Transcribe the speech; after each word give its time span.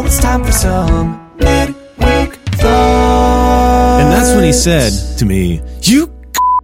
Now 0.00 0.06
it's 0.06 0.18
time 0.18 0.42
for 0.42 0.52
some 0.52 1.30
midweek 1.36 2.32
thoughts. 2.56 4.02
And 4.02 4.10
that's 4.10 4.34
when 4.34 4.44
he 4.44 4.52
said 4.54 5.18
to 5.18 5.26
me, 5.26 5.60
You 5.82 6.10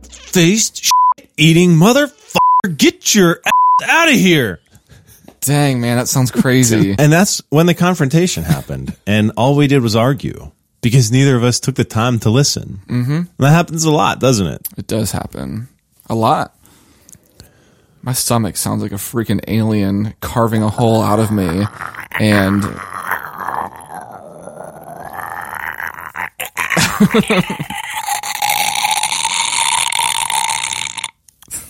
faced 0.08 0.90
eating 1.36 1.72
motherfucker, 1.72 2.78
get 2.78 3.14
your 3.14 3.42
ass 3.44 3.88
out 3.90 4.08
of 4.08 4.14
here. 4.14 4.60
Dang, 5.42 5.82
man, 5.82 5.98
that 5.98 6.08
sounds 6.08 6.30
crazy. 6.30 6.96
And 6.98 7.12
that's 7.12 7.42
when 7.50 7.66
the 7.66 7.74
confrontation 7.74 8.42
happened. 8.42 8.96
And 9.06 9.32
all 9.36 9.54
we 9.54 9.66
did 9.66 9.82
was 9.82 9.94
argue 9.94 10.50
because 10.80 11.12
neither 11.12 11.36
of 11.36 11.44
us 11.44 11.60
took 11.60 11.74
the 11.74 11.84
time 11.84 12.18
to 12.20 12.30
listen. 12.30 12.80
Mm-hmm. 12.86 13.20
That 13.36 13.50
happens 13.50 13.84
a 13.84 13.90
lot, 13.90 14.18
doesn't 14.18 14.46
it? 14.46 14.66
it 14.78 14.86
does 14.86 15.12
happen. 15.12 15.68
A 16.08 16.14
lot. 16.14 16.56
My 18.00 18.14
stomach 18.14 18.56
sounds 18.56 18.82
like 18.82 18.92
a 18.92 18.96
freaking 18.96 19.44
alien 19.46 20.14
carving 20.22 20.62
a 20.62 20.70
hole 20.70 21.02
out 21.02 21.18
of 21.18 21.30
me. 21.30 21.66
And. 22.18 22.64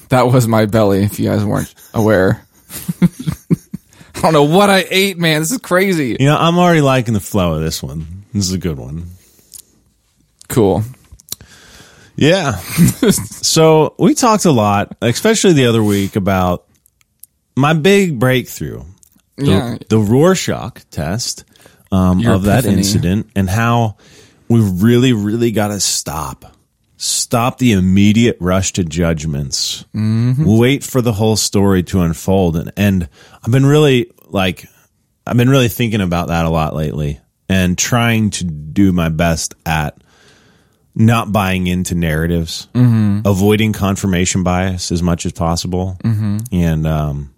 that 0.08 0.26
was 0.26 0.46
my 0.46 0.66
belly, 0.66 1.02
if 1.02 1.18
you 1.18 1.28
guys 1.28 1.44
weren't 1.44 1.74
aware. 1.94 2.46
I 4.16 4.20
don't 4.22 4.32
know 4.32 4.44
what 4.44 4.70
I 4.70 4.84
ate, 4.90 5.18
man. 5.18 5.40
This 5.40 5.52
is 5.52 5.58
crazy. 5.58 6.16
You 6.18 6.26
know, 6.26 6.36
I'm 6.36 6.58
already 6.58 6.80
liking 6.80 7.14
the 7.14 7.20
flow 7.20 7.54
of 7.54 7.62
this 7.62 7.82
one. 7.82 8.24
This 8.32 8.46
is 8.46 8.52
a 8.52 8.58
good 8.58 8.78
one. 8.78 9.06
Cool. 10.48 10.82
Yeah. 12.16 12.56
so 13.12 13.94
we 13.98 14.14
talked 14.14 14.44
a 14.44 14.52
lot, 14.52 14.96
especially 15.02 15.52
the 15.52 15.66
other 15.66 15.82
week, 15.82 16.16
about 16.16 16.66
my 17.56 17.74
big 17.74 18.18
breakthrough. 18.18 18.84
The, 19.36 19.44
Yeah. 19.44 19.78
the 19.88 19.98
Rorschach 19.98 20.88
test 20.90 21.44
um, 21.92 22.26
of 22.26 22.44
that 22.44 22.64
incident 22.64 23.30
and 23.36 23.50
how 23.50 23.96
we 24.48 24.60
really, 24.60 25.12
really 25.12 25.50
got 25.52 25.68
to 25.68 25.80
stop. 25.80 26.56
Stop 26.96 27.58
the 27.58 27.72
immediate 27.72 28.38
rush 28.40 28.72
to 28.74 28.84
judgments. 28.84 29.84
Mm-hmm. 29.94 30.44
Wait 30.44 30.82
for 30.82 31.02
the 31.02 31.12
whole 31.12 31.36
story 31.36 31.82
to 31.84 32.00
unfold. 32.00 32.56
And, 32.56 32.72
and 32.76 33.08
I've 33.44 33.52
been 33.52 33.66
really 33.66 34.10
like, 34.24 34.66
I've 35.26 35.36
been 35.36 35.50
really 35.50 35.68
thinking 35.68 36.00
about 36.00 36.28
that 36.28 36.46
a 36.46 36.50
lot 36.50 36.74
lately 36.74 37.20
and 37.48 37.76
trying 37.76 38.30
to 38.30 38.44
do 38.44 38.92
my 38.92 39.08
best 39.08 39.54
at 39.64 39.98
not 40.94 41.30
buying 41.30 41.66
into 41.66 41.94
narratives, 41.94 42.68
mm-hmm. 42.72 43.20
avoiding 43.26 43.72
confirmation 43.74 44.42
bias 44.42 44.90
as 44.90 45.02
much 45.02 45.26
as 45.26 45.32
possible, 45.32 45.98
mm-hmm. 46.02 46.38
and 46.52 46.86
um, 46.86 47.34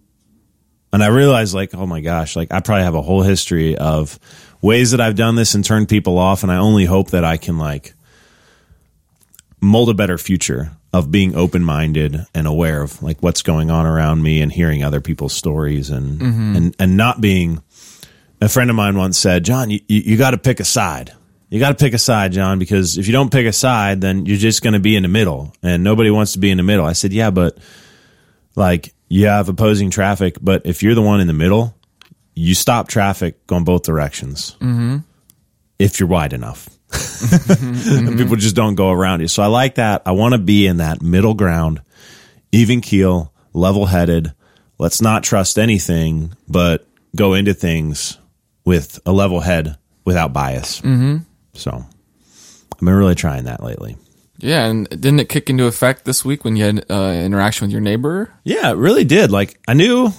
and 0.93 1.03
I 1.03 1.09
realized 1.09 1.55
like, 1.55 1.75
oh 1.75 1.85
my 1.85 2.01
gosh, 2.01 2.37
like 2.37 2.53
I 2.53 2.61
probably 2.61 2.85
have 2.85 2.95
a 2.95 3.03
whole 3.03 3.23
history 3.23 3.77
of 3.77 4.19
ways 4.61 4.91
that 4.91 5.01
I've 5.01 5.17
done 5.17 5.35
this 5.35 5.55
and 5.55 5.65
turned 5.65 5.89
people 5.89 6.19
off, 6.19 6.43
and 6.43 6.53
I 6.53 6.57
only 6.57 6.85
hope 6.85 7.11
that 7.11 7.25
I 7.25 7.37
can 7.37 7.59
like 7.59 7.95
mold 9.61 9.89
a 9.89 9.95
better 9.95 10.19
future 10.19 10.73
of 10.93 11.11
being 11.11 11.35
open 11.35 11.63
minded 11.63 12.25
and 12.35 12.47
aware 12.47 12.83
of 12.83 13.03
like 13.03 13.23
what's 13.23 13.43
going 13.43 13.71
on 13.71 13.87
around 13.87 14.23
me 14.23 14.41
and 14.41 14.53
hearing 14.53 14.83
other 14.83 15.01
people's 15.01 15.35
stories 15.35 15.91
and 15.91 16.21
mm-hmm. 16.21 16.57
and 16.57 16.77
and 16.79 16.97
not 16.97 17.21
being. 17.21 17.63
A 18.41 18.49
friend 18.49 18.71
of 18.71 18.77
mine 18.77 18.97
once 18.97 19.19
said, 19.19 19.45
"John, 19.45 19.69
you, 19.69 19.81
you, 19.89 20.01
you 20.01 20.17
got 20.17 20.31
to 20.31 20.39
pick 20.39 20.61
a 20.61 20.65
side." 20.65 21.13
You 21.51 21.59
got 21.59 21.71
to 21.71 21.83
pick 21.83 21.95
a 21.95 21.99
side, 21.99 22.33
John, 22.33 22.59
because 22.59 22.99
if 22.99 23.07
you 23.07 23.13
don't 23.13 23.33
pick 23.33 23.47
a 23.47 23.55
side, 23.55 24.03
then 24.03 24.27
you're 24.27 24.37
just 24.37 24.63
going 24.63 24.75
to 24.75 24.81
be 24.81 24.97
in 24.97 25.03
the 25.03 25.09
middle, 25.09 25.55
and 25.63 25.83
nobody 25.83 26.11
wants 26.11 26.33
to 26.33 26.39
be 26.39 26.51
in 26.51 26.59
the 26.59 26.63
middle. 26.63 26.85
I 26.85 26.93
said, 26.93 27.13
yeah, 27.13 27.31
but 27.31 27.57
like 28.55 28.93
you 29.09 29.27
have 29.27 29.49
opposing 29.49 29.91
traffic, 29.91 30.37
but 30.41 30.67
if 30.67 30.83
you're 30.83 30.95
the 30.95 31.03
one 31.03 31.21
in 31.21 31.27
the 31.27 31.33
middle, 31.33 31.75
you 32.39 32.55
stop 32.55 32.89
traffic 32.89 33.47
going 33.47 33.65
both 33.65 33.83
directions. 33.83 34.57
Mm-hmm. 34.61 34.99
If 35.79 35.99
you're 35.99 36.09
wide 36.09 36.33
enough, 36.33 36.69
and 37.21 38.17
people 38.19 38.37
just 38.37 38.57
don't 38.57 38.75
go 38.75 38.91
around 38.91 39.21
you. 39.21 39.29
So 39.29 39.43
I 39.43 39.47
like 39.47 39.77
that. 39.77 40.03
I 40.07 40.13
want 40.13 40.33
to 40.33 40.39
be 40.39 40.67
in 40.67 40.79
that 40.79 41.03
middle 41.03 41.35
ground, 41.35 41.83
even 42.53 42.81
keel, 42.81 43.33
level 43.53 43.87
headed. 43.87 44.33
Let's 44.79 45.01
not 45.01 45.25
trust 45.25 45.59
anything, 45.59 46.33
but 46.49 46.87
go 47.15 47.35
into 47.35 47.55
things 47.55 48.19
with 48.65 49.01
a 49.05 49.13
level 49.13 49.41
head 49.41 49.77
without 50.05 50.33
bias. 50.33 50.81
Mm-hmm. 50.81 51.19
So 51.55 51.73
I've 51.73 52.79
been 52.79 52.89
really 52.89 53.15
trying 53.15 53.45
that 53.45 53.63
lately. 53.63 53.97
Yeah, 54.39 54.67
and 54.67 54.89
didn't 54.89 55.19
it 55.19 55.29
kick 55.29 55.51
into 55.51 55.67
effect 55.67 56.05
this 56.05 56.25
week 56.25 56.45
when 56.45 56.55
you 56.55 56.65
had 56.65 56.85
uh, 56.89 57.21
interaction 57.25 57.67
with 57.67 57.73
your 57.73 57.81
neighbor? 57.81 58.33
Yeah, 58.45 58.71
it 58.71 58.77
really 58.77 59.05
did. 59.05 59.33
Like 59.33 59.59
I 59.67 59.75
knew, 59.75 60.13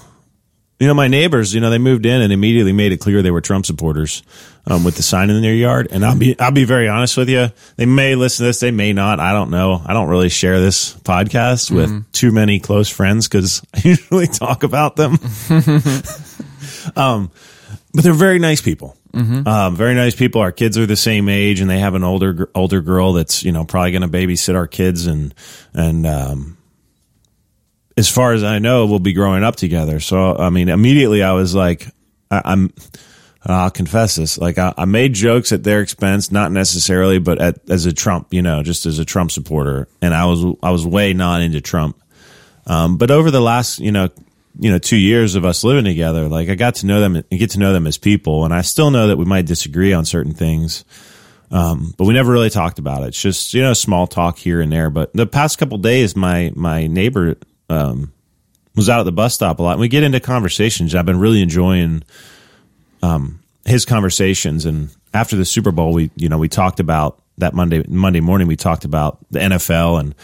you 0.79 0.87
know, 0.87 0.93
my 0.93 1.07
neighbors. 1.07 1.53
You 1.53 1.61
know, 1.61 1.69
they 1.69 1.77
moved 1.77 2.05
in 2.05 2.21
and 2.21 2.31
immediately 2.31 2.71
made 2.71 2.91
it 2.91 2.97
clear 2.97 3.21
they 3.21 3.31
were 3.31 3.41
Trump 3.41 3.65
supporters 3.65 4.23
um, 4.65 4.83
with 4.83 4.95
the 4.95 5.03
sign 5.03 5.29
in 5.29 5.41
their 5.41 5.53
yard. 5.53 5.89
And 5.91 6.05
I'll 6.05 6.17
be, 6.17 6.39
I'll 6.39 6.51
be 6.51 6.63
very 6.63 6.87
honest 6.87 7.17
with 7.17 7.29
you. 7.29 7.49
They 7.75 7.85
may 7.85 8.15
listen 8.15 8.43
to 8.43 8.47
this, 8.47 8.59
they 8.59 8.71
may 8.71 8.93
not. 8.93 9.19
I 9.19 9.33
don't 9.33 9.51
know. 9.51 9.81
I 9.85 9.93
don't 9.93 10.07
really 10.07 10.29
share 10.29 10.59
this 10.59 10.93
podcast 10.93 11.69
with 11.69 12.11
too 12.13 12.31
many 12.31 12.59
close 12.59 12.89
friends 12.89 13.27
because 13.27 13.61
I 13.73 13.81
usually 13.83 14.27
talk 14.27 14.63
about 14.63 14.95
them. 14.95 15.13
um, 16.95 17.31
but 17.93 18.03
they're 18.03 18.13
very 18.13 18.39
nice 18.39 18.61
people. 18.61 18.95
Um, 19.47 19.75
very 19.75 19.95
nice 19.95 20.15
people. 20.15 20.41
Our 20.41 20.51
kids 20.51 20.77
are 20.77 20.85
the 20.85 20.95
same 20.95 21.29
age, 21.29 21.61
and 21.61 21.69
they 21.69 21.79
have 21.79 21.95
an 21.95 22.03
older 22.03 22.49
older 22.53 22.79
girl 22.79 23.13
that's 23.13 23.43
you 23.43 23.51
know 23.51 23.65
probably 23.65 23.91
going 23.91 24.03
to 24.03 24.07
babysit 24.07 24.55
our 24.55 24.67
kids, 24.67 25.07
and 25.07 25.33
and 25.73 26.05
um, 26.05 26.58
as 27.99 28.09
far 28.09 28.33
as 28.33 28.43
I 28.43 28.59
know, 28.59 28.85
we'll 28.85 28.99
be 28.99 29.13
growing 29.13 29.43
up 29.43 29.55
together. 29.55 29.99
So 29.99 30.35
I 30.35 30.49
mean, 30.49 30.69
immediately 30.69 31.21
I 31.21 31.33
was 31.33 31.53
like, 31.53 31.87
I, 32.31 32.41
I'm. 32.45 32.73
I'll 33.41 33.71
confess 33.71 34.17
this. 34.17 34.37
Like 34.37 34.57
I, 34.57 34.73
I 34.77 34.83
made 34.83 35.13
jokes 35.13 35.53
at 35.53 35.63
their 35.63 35.79
expense, 35.79 36.29
not 36.29 36.51
necessarily, 36.51 37.19
but 37.19 37.39
at, 37.39 37.69
as 37.69 37.85
a 37.85 37.93
Trump, 37.93 38.33
you 38.33 38.41
know, 38.41 38.63
just 38.63 38.85
as 38.85 38.99
a 38.99 39.05
Trump 39.05 39.31
supporter, 39.31 39.87
and 40.01 40.13
I 40.13 40.25
was 40.25 40.43
I 40.61 40.71
was 40.71 40.85
way 40.85 41.13
not 41.13 41.41
into 41.41 41.61
Trump. 41.61 42.01
Um, 42.67 42.97
but 42.97 43.11
over 43.11 43.31
the 43.31 43.39
last, 43.39 43.79
you 43.79 43.93
know, 43.93 44.09
you 44.59 44.69
know, 44.69 44.77
two 44.77 44.97
years 44.97 45.35
of 45.35 45.45
us 45.45 45.63
living 45.63 45.85
together, 45.85 46.27
like 46.27 46.49
I 46.49 46.55
got 46.55 46.75
to 46.75 46.85
know 46.85 46.99
them 46.99 47.15
and 47.15 47.39
get 47.39 47.51
to 47.51 47.59
know 47.59 47.71
them 47.71 47.87
as 47.87 47.97
people. 47.97 48.43
And 48.43 48.53
I 48.53 48.61
still 48.61 48.91
know 48.91 49.07
that 49.07 49.17
we 49.17 49.25
might 49.25 49.45
disagree 49.45 49.93
on 49.93 50.03
certain 50.03 50.33
things. 50.33 50.83
Um, 51.49 51.93
but 51.97 52.05
we 52.05 52.13
never 52.13 52.31
really 52.31 52.49
talked 52.51 52.77
about 52.77 53.03
it. 53.03 53.07
It's 53.07 53.21
just, 53.21 53.53
you 53.53 53.61
know, 53.61 53.73
small 53.73 54.05
talk 54.05 54.37
here 54.37 54.61
and 54.61 54.71
there. 54.71 54.89
But 54.89 55.13
the 55.13 55.25
past 55.25 55.57
couple 55.57 55.77
days, 55.79 56.15
my, 56.15 56.51
my 56.55 56.87
neighbor, 56.87 57.37
um, 57.69 58.13
was 58.75 58.89
out 58.89 58.99
at 58.99 59.03
the 59.03 59.11
bus 59.11 59.33
stop 59.33 59.59
a 59.59 59.63
lot 59.63 59.73
and 59.73 59.81
we 59.81 59.87
get 59.87 60.03
into 60.03 60.19
conversations. 60.19 60.95
I've 60.95 61.05
been 61.05 61.19
really 61.19 61.41
enjoying, 61.41 62.03
um, 63.01 63.41
his 63.65 63.85
conversations. 63.85 64.65
And 64.65 64.89
after 65.13 65.35
the 65.35 65.45
Super 65.45 65.71
Bowl, 65.71 65.93
we, 65.93 66.11
you 66.15 66.29
know, 66.29 66.37
we 66.37 66.49
talked 66.49 66.79
about 66.79 67.21
that 67.37 67.53
Monday, 67.53 67.83
Monday 67.87 68.19
morning, 68.19 68.47
we 68.47 68.55
talked 68.55 68.85
about 68.85 69.19
the 69.31 69.39
NFL 69.39 69.99
and, 69.99 70.15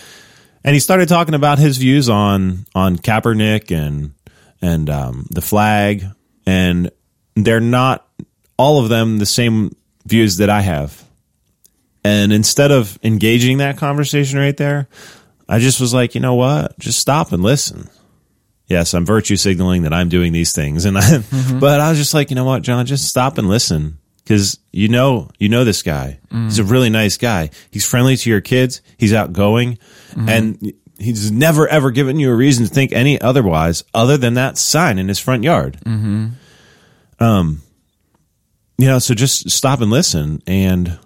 and 0.66 0.74
he 0.74 0.80
started 0.80 1.08
talking 1.08 1.36
about 1.36 1.60
his 1.60 1.78
views 1.78 2.10
on 2.10 2.66
on 2.74 2.98
Kaepernick 2.98 3.70
and 3.70 4.16
and 4.64 4.90
um, 4.90 5.28
the 5.30 5.42
flag, 5.42 6.04
and 6.48 6.90
they're 7.36 7.60
not 7.60 8.08
all 8.58 8.82
of 8.82 8.90
them 8.90 9.20
the 9.20 9.28
same 9.28 9.76
views 10.06 10.38
that 10.38 10.50
I 10.50 10.62
have. 10.62 11.04
And 12.04 12.34
instead 12.34 12.72
of 12.72 12.98
engaging 13.04 13.60
that 13.60 13.78
conversation 13.78 14.40
right 14.40 14.58
there, 14.58 14.88
I 15.48 15.60
just 15.60 15.80
was 15.80 15.94
like, 15.94 16.16
you 16.16 16.22
know 16.22 16.36
what? 16.36 16.78
Just 16.80 17.00
stop 17.00 17.32
and 17.32 17.44
listen. 17.44 17.90
Yes, 18.68 18.94
I'm 18.94 19.06
virtue 19.06 19.36
signaling 19.36 19.84
that 19.84 19.94
I'm 19.94 20.10
doing 20.10 20.34
these 20.34 20.54
things, 20.54 20.86
and 20.86 20.98
I, 20.98 21.24
but 21.60 21.80
I 21.80 21.90
was 21.90 22.00
just 22.00 22.14
like, 22.14 22.32
you 22.32 22.36
know 22.36 22.46
what, 22.46 22.64
John, 22.64 22.86
just 22.86 23.08
stop 23.08 23.38
and 23.38 23.48
listen 23.48 24.00
because 24.24 24.58
you 24.72 24.88
know 24.88 25.30
you 25.38 25.50
know 25.50 25.64
this 25.64 25.84
guy. 25.84 26.20
He's 26.46 26.60
a 26.60 26.64
really 26.64 26.90
nice 26.90 27.18
guy. 27.18 27.52
He's 27.70 27.86
friendly 27.86 28.18
to 28.18 28.30
your 28.30 28.42
kids. 28.42 28.82
He's 28.98 29.14
outgoing, 29.14 29.78
and 30.30 30.74
he's 30.98 31.32
never 31.32 31.68
ever 31.68 31.92
given 31.92 32.20
you 32.20 32.32
a 32.32 32.36
reason 32.36 32.66
to 32.66 32.74
think 32.74 32.92
any 32.92 33.22
otherwise, 33.22 33.84
other 33.94 34.18
than 34.18 34.34
that 34.34 34.58
sign 34.58 34.98
in 34.98 35.08
his 35.08 35.20
front 35.20 35.44
yard. 35.44 35.78
Mm-hmm. 35.86 36.28
Um, 37.20 37.62
you 38.78 38.88
know, 38.88 39.00
so 39.00 39.14
just 39.14 39.50
stop 39.52 39.80
and 39.82 39.92
listen, 39.92 40.42
and 40.48 40.98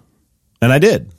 and 0.62 0.72
I 0.72 0.78
did, 0.78 1.12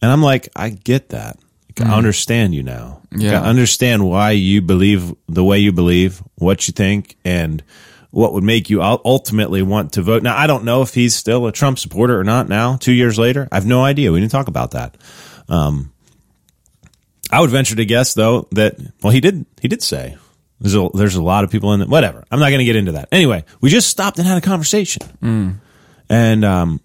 and 0.00 0.10
I'm 0.10 0.22
like, 0.22 0.48
I 0.56 0.70
get 0.70 1.10
that. 1.10 1.38
I 1.82 1.96
understand 1.96 2.54
you 2.54 2.62
now. 2.62 3.02
Yeah. 3.12 3.40
I 3.40 3.46
understand 3.46 4.06
why 4.06 4.32
you 4.32 4.62
believe 4.62 5.14
the 5.28 5.44
way 5.44 5.58
you 5.58 5.72
believe, 5.72 6.22
what 6.36 6.66
you 6.68 6.72
think, 6.72 7.16
and 7.24 7.62
what 8.10 8.32
would 8.32 8.44
make 8.44 8.70
you 8.70 8.82
ultimately 8.82 9.62
want 9.62 9.92
to 9.92 10.02
vote. 10.02 10.22
Now, 10.22 10.36
I 10.36 10.46
don't 10.46 10.64
know 10.64 10.82
if 10.82 10.94
he's 10.94 11.14
still 11.14 11.46
a 11.46 11.52
Trump 11.52 11.78
supporter 11.78 12.18
or 12.18 12.24
not 12.24 12.48
now, 12.48 12.76
two 12.76 12.92
years 12.92 13.18
later. 13.18 13.48
I 13.52 13.54
have 13.56 13.66
no 13.66 13.84
idea. 13.84 14.10
We 14.10 14.20
didn't 14.20 14.32
talk 14.32 14.48
about 14.48 14.72
that. 14.72 14.96
Um, 15.48 15.92
I 17.30 17.40
would 17.40 17.50
venture 17.50 17.76
to 17.76 17.84
guess, 17.84 18.14
though, 18.14 18.48
that, 18.52 18.76
well, 19.02 19.12
he 19.12 19.20
did, 19.20 19.46
he 19.60 19.68
did 19.68 19.82
say 19.82 20.16
there's 20.60 20.74
a, 20.74 20.88
there's 20.92 21.14
a 21.14 21.22
lot 21.22 21.44
of 21.44 21.50
people 21.50 21.72
in 21.72 21.82
it. 21.82 21.88
Whatever. 21.88 22.24
I'm 22.30 22.40
not 22.40 22.48
going 22.48 22.58
to 22.58 22.64
get 22.64 22.74
into 22.76 22.92
that. 22.92 23.08
Anyway, 23.12 23.44
we 23.60 23.70
just 23.70 23.88
stopped 23.88 24.18
and 24.18 24.26
had 24.26 24.38
a 24.38 24.40
conversation. 24.40 25.02
And, 26.08 26.44
um, 26.44 26.80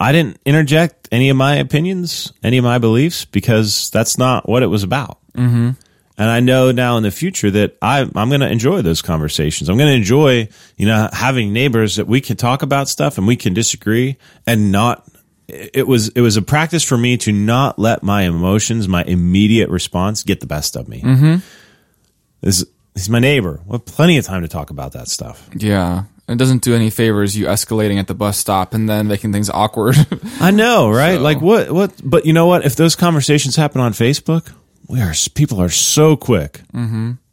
I 0.00 0.12
didn't 0.12 0.40
interject 0.46 1.08
any 1.12 1.28
of 1.28 1.36
my 1.36 1.56
opinions, 1.56 2.32
any 2.42 2.56
of 2.56 2.64
my 2.64 2.78
beliefs, 2.78 3.26
because 3.26 3.90
that's 3.90 4.16
not 4.16 4.48
what 4.48 4.62
it 4.62 4.68
was 4.68 4.82
about. 4.82 5.18
Mm-hmm. 5.34 5.70
And 6.16 6.28
I 6.28 6.40
know 6.40 6.70
now 6.70 6.96
in 6.96 7.02
the 7.02 7.10
future 7.10 7.50
that 7.50 7.76
I, 7.80 8.00
I'm 8.00 8.28
going 8.28 8.40
to 8.40 8.50
enjoy 8.50 8.82
those 8.82 9.02
conversations. 9.02 9.68
I'm 9.68 9.76
going 9.76 9.90
to 9.90 9.96
enjoy, 9.96 10.48
you 10.76 10.86
know, 10.86 11.08
having 11.12 11.52
neighbors 11.52 11.96
that 11.96 12.06
we 12.06 12.20
can 12.20 12.36
talk 12.36 12.62
about 12.62 12.88
stuff 12.88 13.18
and 13.18 13.26
we 13.26 13.36
can 13.36 13.54
disagree 13.54 14.16
and 14.46 14.72
not, 14.72 15.06
it 15.48 15.86
was, 15.86 16.08
it 16.08 16.20
was 16.20 16.36
a 16.36 16.42
practice 16.42 16.84
for 16.84 16.98
me 16.98 17.16
to 17.18 17.32
not 17.32 17.78
let 17.78 18.02
my 18.02 18.22
emotions, 18.22 18.86
my 18.86 19.02
immediate 19.04 19.70
response 19.70 20.22
get 20.22 20.40
the 20.40 20.46
best 20.46 20.76
of 20.76 20.88
me. 20.88 21.00
Mm-hmm. 21.00 21.36
This, 22.42 22.64
he's 22.94 23.08
my 23.08 23.18
neighbor. 23.18 23.60
We 23.66 23.72
have 23.72 23.84
plenty 23.84 24.18
of 24.18 24.24
time 24.24 24.42
to 24.42 24.48
talk 24.48 24.70
about 24.70 24.92
that 24.92 25.08
stuff. 25.08 25.48
Yeah. 25.54 26.04
It 26.30 26.38
doesn't 26.38 26.62
do 26.62 26.74
any 26.74 26.90
favors 26.90 27.36
you 27.36 27.46
escalating 27.46 27.98
at 27.98 28.06
the 28.06 28.14
bus 28.14 28.38
stop 28.38 28.72
and 28.72 28.88
then 28.88 29.08
making 29.08 29.32
things 29.32 29.50
awkward. 29.50 29.96
I 30.40 30.50
know, 30.52 30.88
right? 30.88 31.16
So- 31.16 31.22
Like 31.22 31.40
what, 31.40 31.70
what, 31.70 31.92
but 32.04 32.24
you 32.24 32.32
know 32.32 32.46
what? 32.46 32.64
If 32.64 32.76
those 32.76 32.94
conversations 32.94 33.56
happen 33.56 33.80
on 33.80 33.92
Facebook, 33.92 34.52
we 34.88 35.00
are, 35.00 35.12
people 35.34 35.60
are 35.60 35.68
so 35.68 36.16
quick 36.16 36.60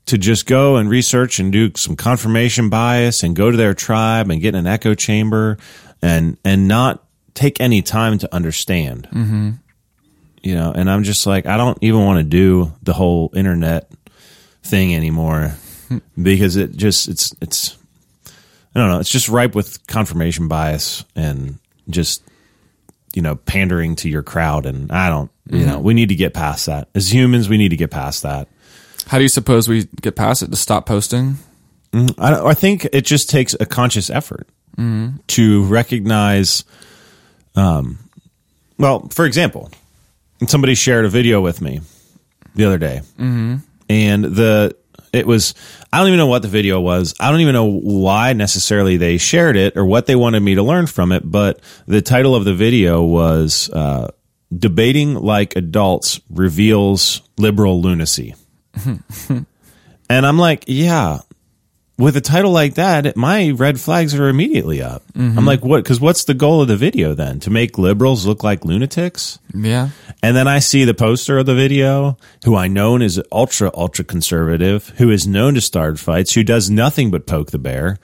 to 0.08 0.18
just 0.18 0.46
go 0.46 0.78
and 0.78 0.90
research 0.90 1.40
and 1.40 1.52
do 1.52 1.72
some 1.76 1.96
confirmation 1.96 2.70
bias 2.70 3.24
and 3.24 3.36
go 3.36 3.52
to 3.52 3.58
their 3.58 3.74
tribe 3.74 4.30
and 4.32 4.42
get 4.42 4.56
in 4.56 4.60
an 4.62 4.68
echo 4.68 4.94
chamber 4.94 5.58
and, 6.02 6.38
and 6.44 6.68
not 6.68 7.04
take 7.34 7.60
any 7.62 7.82
time 7.82 8.18
to 8.18 8.34
understand. 8.34 9.08
Mm-hmm. 9.12 9.52
You 10.44 10.56
know, 10.56 10.72
and 10.74 10.90
I'm 10.90 11.04
just 11.04 11.26
like, 11.28 11.46
I 11.46 11.58
don't 11.58 11.78
even 11.82 12.04
want 12.06 12.20
to 12.20 12.24
do 12.24 12.74
the 12.84 12.94
whole 12.94 13.32
internet 13.36 13.92
thing 14.64 14.96
anymore 14.96 15.54
because 16.22 16.56
it 16.56 16.76
just, 16.78 17.08
it's, 17.10 17.36
it's, 17.42 17.78
I 18.78 18.80
don't 18.80 18.90
know. 18.92 19.00
It's 19.00 19.10
just 19.10 19.28
ripe 19.28 19.56
with 19.56 19.88
confirmation 19.88 20.48
bias 20.48 21.04
and 21.16 21.58
just 21.90 22.22
you 23.16 23.24
know 23.24 23.36
pandering 23.36 23.96
to 23.98 24.10
your 24.10 24.22
crowd. 24.22 24.68
And 24.68 24.92
I 24.92 25.10
don't. 25.10 25.32
You 25.50 25.66
know, 25.66 25.80
we 25.80 25.94
need 25.94 26.10
to 26.10 26.16
get 26.16 26.34
past 26.34 26.68
that. 26.68 26.90
As 26.94 27.12
humans, 27.12 27.50
we 27.50 27.58
need 27.58 27.70
to 27.70 27.78
get 27.78 27.90
past 27.90 28.22
that. 28.24 28.50
How 29.08 29.18
do 29.18 29.24
you 29.24 29.30
suppose 29.30 29.68
we 29.68 29.86
get 30.02 30.16
past 30.16 30.44
it 30.44 30.52
to 30.52 30.58
stop 30.58 30.86
posting? 30.86 31.38
I, 32.20 32.50
I 32.50 32.54
think 32.54 32.86
it 32.92 33.06
just 33.06 33.30
takes 33.30 33.56
a 33.60 33.66
conscious 33.66 34.10
effort 34.10 34.48
to 35.28 35.64
recognize. 35.64 36.64
Um, 37.56 37.98
well, 38.78 39.08
for 39.08 39.26
example, 39.26 39.72
somebody 40.48 40.76
shared 40.76 41.06
a 41.06 41.10
video 41.10 41.42
with 41.42 41.62
me 41.62 41.82
the 42.54 42.66
other 42.66 42.78
day, 42.78 43.02
mm-hmm. 43.18 43.56
and 43.90 44.24
the 44.24 44.76
it 45.18 45.28
was 45.28 45.54
I 45.92 46.00
don't 46.00 46.08
even 46.08 46.18
know 46.18 46.28
what 46.28 46.42
the 46.42 46.48
video 46.48 46.80
was. 46.80 47.14
I 47.20 47.32
don't 47.32 47.42
even 47.42 47.54
know 47.54 47.66
why 47.70 48.34
necessarily 48.34 48.98
they 48.98 49.18
shared 49.18 49.58
it 49.58 49.76
or 49.76 49.86
what 49.86 50.06
they 50.06 50.16
wanted 50.16 50.42
me 50.42 50.56
to 50.56 50.64
learn 50.64 50.88
from 50.88 51.12
it. 51.12 51.30
But 51.30 51.60
the 51.86 52.02
title 52.02 52.36
of 52.36 52.46
the 52.46 52.54
video 52.54 53.04
was 53.04 53.70
uh, 53.72 54.12
"Debating 54.56 55.16
Like 55.16 55.56
Adults 55.56 56.22
Reveals 56.30 57.22
Liberal 57.38 57.82
Lunacy," 57.82 58.36
and 59.30 59.46
I'm 60.10 60.38
like, 60.38 60.66
yeah. 60.68 61.20
With 61.98 62.16
a 62.16 62.22
title 62.22 62.52
like 62.52 62.76
that, 62.76 63.18
my 63.18 63.50
red 63.50 63.80
flags 63.80 64.14
are 64.14 64.30
immediately 64.30 64.84
up. 64.84 65.02
I'm 65.16 65.32
mm-hmm. 65.32 65.48
like, 65.48 65.66
what? 65.66 65.84
Because 65.84 66.00
what's 66.00 66.26
the 66.26 66.36
goal 66.36 66.62
of 66.62 66.68
the 66.68 66.78
video 66.78 67.16
then? 67.16 67.40
To 67.40 67.50
make 67.50 67.80
liberals 67.80 68.26
look 68.26 68.44
like 68.44 68.64
lunatics? 68.64 69.40
Yeah. 69.52 69.90
And 70.22 70.38
then 70.38 70.48
I 70.48 70.60
see 70.60 70.84
the 70.84 70.94
poster 70.94 71.40
of 71.40 71.48
the 71.48 71.56
video, 71.56 72.18
who 72.46 72.56
I 72.56 72.68
know 72.68 72.98
is 72.98 73.22
ultra, 73.32 73.72
ultra 73.74 74.06
conservative, 74.06 74.90
who 74.98 75.10
is 75.10 75.28
known 75.28 75.56
to 75.56 75.62
start 75.62 75.98
fights, 75.98 76.34
who 76.34 76.44
does 76.44 76.70
nothing 76.70 77.10
but 77.10 77.26
poke 77.26 77.50
the 77.50 77.58
bear 77.58 77.98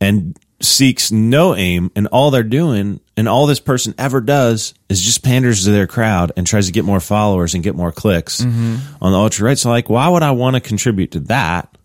and 0.00 0.38
seeks 0.60 1.10
no 1.10 1.56
aim. 1.56 1.90
And 1.96 2.06
all 2.08 2.30
they're 2.30 2.44
doing 2.44 3.00
and 3.16 3.28
all 3.28 3.46
this 3.46 3.60
person 3.60 3.94
ever 3.98 4.20
does 4.20 4.74
is 4.88 5.00
just 5.00 5.24
panders 5.24 5.64
to 5.64 5.72
their 5.72 5.86
crowd 5.88 6.32
and 6.36 6.46
tries 6.46 6.66
to 6.66 6.72
get 6.72 6.84
more 6.84 7.00
followers 7.00 7.54
and 7.54 7.64
get 7.64 7.74
more 7.74 7.92
clicks 7.92 8.42
mm-hmm. 8.42 8.76
on 9.02 9.12
the 9.12 9.18
ultra 9.18 9.46
right. 9.46 9.58
So 9.58 9.70
like, 9.70 9.90
why 9.90 10.08
would 10.08 10.22
I 10.22 10.30
want 10.30 10.54
to 10.54 10.60
contribute 10.60 11.12
to 11.12 11.20
that? 11.20 11.76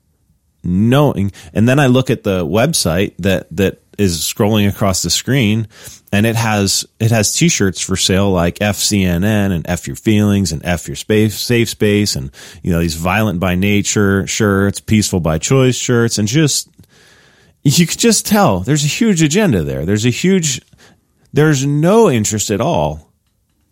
Knowing. 0.66 1.32
And 1.54 1.68
then 1.68 1.80
i 1.80 1.88
look 1.88 2.10
at 2.10 2.24
the 2.24 2.46
website 2.46 3.16
that 3.20 3.48
that 3.56 3.82
is 3.98 4.20
scrolling 4.20 4.68
across 4.68 5.04
the 5.04 5.10
screen 5.10 5.68
and 6.12 6.26
it 6.26 6.36
has 6.36 6.86
it 7.00 7.12
has 7.12 7.34
t-shirts 7.34 7.80
for 7.80 7.96
sale 7.96 8.30
like 8.30 8.56
fcnn 8.60 9.24
and 9.24 9.66
f 9.70 9.88
your 9.88 9.96
feelings 9.96 10.52
and 10.52 10.66
f 10.66 10.90
your 10.90 10.98
space 10.98 11.40
safe 11.40 11.70
space 11.70 12.18
and 12.18 12.30
you 12.62 12.74
know 12.74 12.80
these 12.80 12.96
violent 12.96 13.40
by 13.40 13.56
nature 13.56 14.28
shirts 14.28 14.82
peaceful 14.82 15.22
by 15.22 15.38
choice 15.38 15.78
shirts 15.78 16.18
and 16.18 16.28
just 16.28 16.68
you 17.66 17.88
could 17.88 18.00
just 18.00 18.28
tell 18.28 18.60
there's 18.60 18.84
a 18.84 18.88
huge 18.88 19.24
agenda 19.24 19.64
there. 19.64 19.86
There's 19.86 20.06
a 20.06 20.12
huge 20.12 20.62
there's 21.34 21.66
no 21.66 22.10
interest 22.10 22.52
at 22.52 22.62
all 22.62 23.12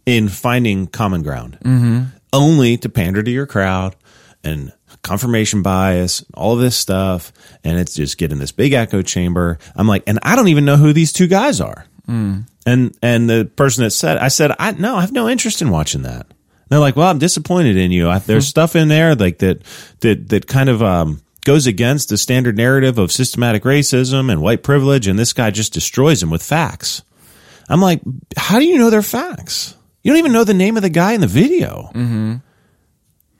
in 0.05 0.27
finding 0.27 0.87
common 0.87 1.21
ground. 1.21 1.59
Mm-hmm. 1.63 2.03
Only 2.33 2.77
to 2.77 2.89
pander 2.89 3.21
to 3.21 3.31
your 3.31 3.45
crowd 3.45 3.95
and 4.43 4.73
confirmation 5.03 5.61
bias, 5.61 6.25
all 6.33 6.53
of 6.53 6.59
this 6.59 6.75
stuff, 6.75 7.31
and 7.63 7.77
it's 7.77 7.93
just 7.93 8.17
getting 8.17 8.39
this 8.39 8.51
big 8.51 8.73
echo 8.73 9.01
chamber. 9.01 9.59
I'm 9.75 9.87
like, 9.87 10.03
and 10.07 10.19
I 10.23 10.35
don't 10.35 10.47
even 10.47 10.65
know 10.65 10.77
who 10.77 10.93
these 10.93 11.13
two 11.13 11.27
guys 11.27 11.61
are. 11.61 11.85
Hmm. 12.05 12.41
And 12.65 12.97
and 13.01 13.29
the 13.29 13.45
person 13.55 13.83
that 13.83 13.91
said, 13.91 14.17
I 14.17 14.29
said, 14.29 14.53
I 14.57 14.71
no, 14.71 14.95
I 14.95 15.01
have 15.01 15.11
no 15.11 15.29
interest 15.29 15.61
in 15.61 15.69
watching 15.69 16.03
that. 16.03 16.25
And 16.25 16.69
they're 16.69 16.79
like, 16.79 16.95
well, 16.95 17.09
I'm 17.09 17.19
disappointed 17.19 17.77
in 17.77 17.91
you. 17.91 18.09
I, 18.09 18.19
there's 18.19 18.45
hmm. 18.45 18.49
stuff 18.49 18.75
in 18.75 18.87
there 18.87 19.15
like 19.15 19.39
that 19.39 19.61
that 19.99 20.29
that 20.29 20.47
kind 20.47 20.69
of 20.69 20.81
um, 20.81 21.21
goes 21.43 21.67
against 21.67 22.09
the 22.09 22.17
standard 22.17 22.57
narrative 22.57 22.97
of 22.97 23.11
systematic 23.11 23.63
racism 23.63 24.31
and 24.31 24.41
white 24.41 24.63
privilege, 24.63 25.07
and 25.07 25.19
this 25.19 25.33
guy 25.33 25.51
just 25.51 25.73
destroys 25.73 26.21
them 26.21 26.29
with 26.29 26.41
facts. 26.41 27.03
I'm 27.69 27.81
like, 27.81 28.01
how 28.35 28.59
do 28.59 28.65
you 28.65 28.77
know 28.77 28.89
they're 28.89 29.01
facts? 29.01 29.75
You 30.03 30.11
don't 30.11 30.19
even 30.19 30.33
know 30.33 30.43
the 30.43 30.53
name 30.53 30.75
of 30.75 30.83
the 30.83 30.89
guy 30.89 31.13
in 31.13 31.21
the 31.21 31.27
video. 31.27 31.89
Mm-hmm. 31.93 32.35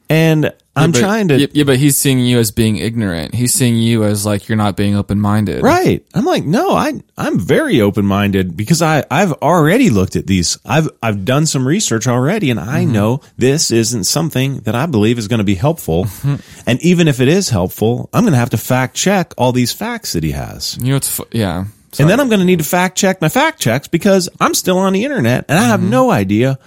And 0.10 0.54
I'm 0.76 0.92
But- 0.92 1.00
trying 1.00 1.28
to 1.28 1.40
Yeah, 1.40 1.48
yeah, 1.52 1.64
but 1.66 1.78
he's 1.78 1.98
seeing 1.98 2.20
you 2.20 2.40
as 2.40 2.50
being 2.50 2.78
ignorant. 2.78 3.36
He's 3.36 3.54
seeing 3.54 3.78
you 3.78 4.04
as 4.04 4.26
like 4.26 4.50
you're 4.50 4.58
not 4.58 4.76
being 4.76 4.96
open 4.96 5.20
minded. 5.20 5.62
Right. 5.62 6.04
I'm 6.16 6.26
like, 6.26 6.46
no, 6.46 6.72
I 6.72 7.00
I'm 7.16 7.40
very 7.40 7.80
open 7.80 8.06
minded 8.06 8.58
because 8.58 8.82
I 8.82 9.04
I've 9.12 9.34
already 9.34 9.92
looked 9.92 10.16
at 10.16 10.26
these. 10.26 10.58
I've 10.66 10.90
I've 11.02 11.26
done 11.26 11.46
some 11.46 11.68
research 11.68 12.08
already, 12.08 12.50
and 12.50 12.60
I 12.60 12.84
mm-hmm. 12.84 12.92
know 12.92 13.22
this 13.38 13.70
isn't 13.70 14.06
something 14.06 14.62
that 14.62 14.74
I 14.74 14.88
believe 14.88 15.20
is 15.20 15.28
going 15.28 15.40
to 15.40 15.44
be 15.44 15.56
helpful. 15.56 16.06
Mm-hmm. 16.06 16.36
and 16.68 16.82
even 16.82 17.08
if 17.08 17.20
it 17.20 17.28
is 17.28 17.50
helpful, 17.50 18.10
I'm 18.12 18.24
going 18.24 18.34
to 18.34 18.40
have 18.40 18.52
to 18.52 18.58
fact 18.58 18.96
check 18.96 19.34
all 19.38 19.52
these 19.52 19.72
facts 19.72 20.14
that 20.14 20.24
he 20.24 20.32
has. 20.32 20.78
You 20.82 20.92
know, 20.92 20.96
it's 20.96 21.22
yeah. 21.32 21.66
And 22.00 22.10
then 22.10 22.20
I'm 22.20 22.28
going 22.28 22.40
to 22.40 22.46
need 22.46 22.60
to 22.60 22.66
fact 22.66 22.98
check 22.98 23.22
my 23.22 23.30
fact 23.30 23.60
checks 23.60 23.88
because 23.88 24.30
I'm 24.40 24.56
still 24.56 24.80
on 24.80 24.94
the 24.94 25.06
internet 25.06 25.46
and 25.48 25.60
I 25.60 25.64
have 25.66 25.80
mm-hmm. 25.80 25.92
no 25.92 26.10
idea 26.10 26.58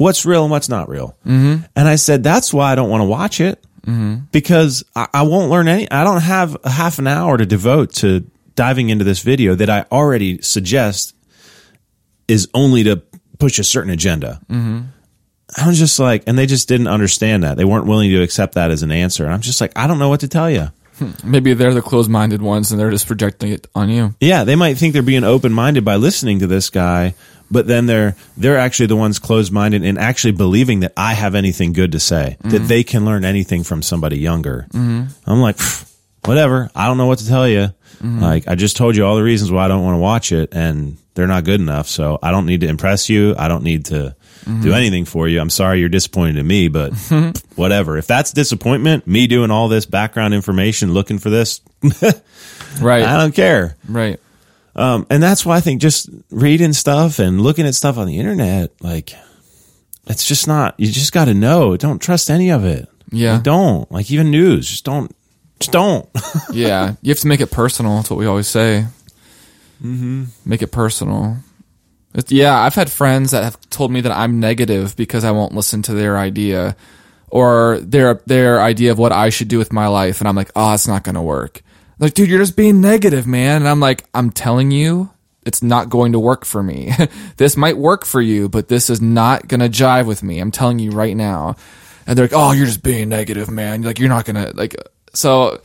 what's 0.00 0.24
real 0.24 0.44
and 0.44 0.50
what's 0.50 0.70
not 0.70 0.88
real. 0.88 1.14
Mm-hmm. 1.26 1.64
And 1.76 1.88
I 1.88 1.96
said, 1.96 2.22
that's 2.22 2.54
why 2.54 2.72
I 2.72 2.74
don't 2.74 2.88
want 2.88 3.02
to 3.02 3.06
watch 3.06 3.38
it 3.38 3.62
because 4.32 4.82
I, 4.96 5.08
I 5.12 5.22
won't 5.22 5.50
learn 5.50 5.68
any. 5.68 5.90
I 5.90 6.04
don't 6.04 6.22
have 6.22 6.56
a 6.64 6.70
half 6.70 6.98
an 6.98 7.06
hour 7.06 7.36
to 7.36 7.44
devote 7.44 7.92
to 7.96 8.24
diving 8.54 8.88
into 8.88 9.04
this 9.04 9.20
video 9.20 9.54
that 9.54 9.68
I 9.68 9.84
already 9.92 10.40
suggest 10.40 11.14
is 12.28 12.48
only 12.54 12.84
to 12.84 13.02
push 13.38 13.58
a 13.58 13.64
certain 13.64 13.90
agenda. 13.90 14.40
Mm-hmm. 14.48 14.80
I 15.60 15.68
was 15.68 15.78
just 15.78 15.98
like, 15.98 16.22
and 16.26 16.38
they 16.38 16.46
just 16.46 16.66
didn't 16.66 16.86
understand 16.88 17.42
that. 17.42 17.58
They 17.58 17.64
weren't 17.66 17.86
willing 17.86 18.10
to 18.10 18.22
accept 18.22 18.54
that 18.54 18.70
as 18.70 18.82
an 18.82 18.90
answer. 18.90 19.24
And 19.24 19.34
I'm 19.34 19.42
just 19.42 19.60
like, 19.60 19.72
I 19.76 19.86
don't 19.86 19.98
know 19.98 20.08
what 20.08 20.20
to 20.20 20.28
tell 20.28 20.50
you. 20.50 20.68
Maybe 21.24 21.52
they're 21.52 21.74
the 21.74 21.82
closed 21.82 22.10
minded 22.10 22.40
ones 22.40 22.70
and 22.70 22.80
they're 22.80 22.90
just 22.90 23.06
projecting 23.06 23.52
it 23.52 23.66
on 23.74 23.90
you. 23.90 24.14
Yeah, 24.20 24.44
they 24.44 24.56
might 24.56 24.78
think 24.78 24.94
they're 24.94 25.02
being 25.02 25.24
open 25.24 25.52
minded 25.52 25.84
by 25.84 25.96
listening 25.96 26.38
to 26.40 26.46
this 26.46 26.70
guy, 26.70 27.14
but 27.50 27.66
then 27.66 27.86
they're 27.86 28.16
they're 28.36 28.58
actually 28.58 28.86
the 28.86 28.96
ones 28.96 29.18
closed 29.18 29.52
minded 29.52 29.84
and 29.84 29.98
actually 29.98 30.32
believing 30.32 30.80
that 30.80 30.92
I 30.96 31.14
have 31.14 31.34
anything 31.34 31.72
good 31.72 31.92
to 31.92 32.00
say, 32.00 32.36
that 32.40 32.48
mm-hmm. 32.48 32.66
they 32.66 32.84
can 32.84 33.04
learn 33.04 33.24
anything 33.24 33.64
from 33.64 33.82
somebody 33.82 34.18
younger. 34.18 34.66
Mm-hmm. 34.70 35.30
I'm 35.30 35.40
like, 35.40 35.58
whatever. 36.24 36.70
I 36.74 36.86
don't 36.86 36.96
know 36.98 37.06
what 37.06 37.18
to 37.18 37.28
tell 37.28 37.48
you. 37.48 37.68
Mm-hmm. 37.98 38.20
Like 38.20 38.48
I 38.48 38.54
just 38.54 38.76
told 38.76 38.96
you 38.96 39.04
all 39.04 39.16
the 39.16 39.22
reasons 39.22 39.50
why 39.50 39.64
I 39.64 39.68
don't 39.68 39.84
want 39.84 39.94
to 39.94 40.00
watch 40.00 40.32
it, 40.32 40.50
and 40.52 40.96
they're 41.14 41.26
not 41.26 41.44
good 41.44 41.60
enough. 41.60 41.88
So 41.88 42.18
I 42.22 42.30
don't 42.30 42.46
need 42.46 42.60
to 42.62 42.68
impress 42.68 43.08
you. 43.08 43.34
I 43.36 43.48
don't 43.48 43.64
need 43.64 43.86
to 43.86 44.14
do 44.62 44.72
anything 44.72 45.04
for 45.04 45.28
you. 45.28 45.38
I'm 45.38 45.50
sorry 45.50 45.80
you're 45.80 45.90
disappointed 45.90 46.38
in 46.38 46.46
me, 46.46 46.68
but 46.68 46.92
whatever. 47.56 47.98
If 47.98 48.06
that's 48.06 48.32
disappointment, 48.32 49.06
me 49.06 49.26
doing 49.26 49.50
all 49.50 49.68
this 49.68 49.84
background 49.86 50.34
information, 50.34 50.92
looking 50.92 51.18
for 51.18 51.30
this, 51.30 51.60
Right. 52.80 53.04
I 53.04 53.16
don't 53.18 53.34
care. 53.34 53.76
right. 53.88 54.20
Um, 54.76 55.06
and 55.10 55.22
that's 55.22 55.44
why 55.44 55.56
I 55.56 55.60
think 55.60 55.80
just 55.80 56.08
reading 56.30 56.72
stuff 56.72 57.18
and 57.18 57.40
looking 57.40 57.66
at 57.66 57.74
stuff 57.74 57.98
on 57.98 58.06
the 58.06 58.18
internet, 58.18 58.72
like, 58.80 59.14
it's 60.06 60.24
just 60.26 60.46
not, 60.46 60.78
you 60.78 60.90
just 60.90 61.12
got 61.12 61.26
to 61.26 61.34
know. 61.34 61.76
Don't 61.76 62.00
trust 62.00 62.30
any 62.30 62.50
of 62.50 62.64
it. 62.64 62.88
Yeah. 63.10 63.34
Like, 63.34 63.42
don't. 63.42 63.92
Like, 63.92 64.10
even 64.10 64.30
news, 64.30 64.68
just 64.68 64.84
don't, 64.84 65.14
just 65.58 65.72
don't. 65.72 66.08
yeah. 66.52 66.94
You 67.02 67.10
have 67.10 67.18
to 67.20 67.26
make 67.26 67.40
it 67.40 67.50
personal. 67.50 67.96
That's 67.96 68.10
what 68.10 68.18
we 68.18 68.26
always 68.26 68.48
say. 68.48 68.86
Mm-hmm. 69.82 70.24
Make 70.44 70.62
it 70.62 70.72
personal. 70.72 71.38
It's, 72.14 72.30
yeah. 72.30 72.58
I've 72.58 72.74
had 72.74 72.90
friends 72.90 73.32
that 73.32 73.44
have 73.44 73.60
told 73.70 73.90
me 73.90 74.00
that 74.02 74.12
I'm 74.12 74.40
negative 74.40 74.96
because 74.96 75.24
I 75.24 75.32
won't 75.32 75.54
listen 75.54 75.82
to 75.82 75.94
their 75.94 76.16
idea 76.16 76.76
or 77.28 77.78
their, 77.80 78.20
their 78.26 78.60
idea 78.60 78.92
of 78.92 78.98
what 78.98 79.12
I 79.12 79.30
should 79.30 79.48
do 79.48 79.58
with 79.58 79.72
my 79.72 79.88
life. 79.88 80.20
And 80.20 80.28
I'm 80.28 80.36
like, 80.36 80.50
oh, 80.54 80.74
it's 80.74 80.88
not 80.88 81.04
going 81.04 81.14
to 81.14 81.22
work. 81.22 81.62
Like, 82.00 82.14
dude, 82.14 82.30
you're 82.30 82.38
just 82.38 82.56
being 82.56 82.80
negative, 82.80 83.26
man. 83.26 83.58
And 83.58 83.68
I'm 83.68 83.78
like, 83.78 84.06
I'm 84.14 84.30
telling 84.30 84.70
you, 84.70 85.10
it's 85.44 85.62
not 85.62 85.90
going 85.90 86.12
to 86.12 86.18
work 86.18 86.44
for 86.46 86.62
me. 86.62 86.92
this 87.36 87.56
might 87.56 87.76
work 87.76 88.06
for 88.06 88.22
you, 88.22 88.48
but 88.48 88.68
this 88.68 88.88
is 88.90 89.00
not 89.02 89.48
going 89.48 89.60
to 89.60 89.68
jive 89.68 90.06
with 90.06 90.22
me. 90.22 90.40
I'm 90.40 90.50
telling 90.50 90.78
you 90.78 90.90
right 90.90 91.16
now. 91.16 91.56
and 92.06 92.16
they're 92.16 92.24
like, 92.24 92.32
"Oh, 92.34 92.52
you're 92.52 92.66
just 92.66 92.82
being 92.82 93.10
negative, 93.10 93.50
man. 93.50 93.82
Like 93.82 93.98
you're 93.98 94.08
not 94.08 94.24
gonna 94.24 94.50
like." 94.54 94.74
Uh, 94.74 94.84
so, 95.12 95.60